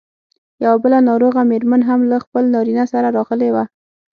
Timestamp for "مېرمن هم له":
1.51-2.17